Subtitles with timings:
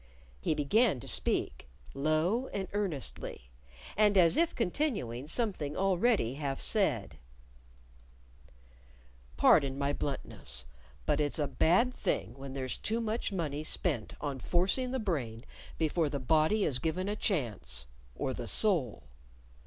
[0.39, 3.51] He began to speak, low and earnestly,
[3.95, 7.19] and as if continuing something already half said:
[9.37, 10.65] "Pardon my bluntness,
[11.05, 15.45] but it's a bad thing when there's too much money spent on forcing the brain
[15.77, 19.03] before the body is given a chance or the soul.